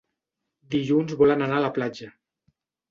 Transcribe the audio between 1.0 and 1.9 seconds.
volen anar a la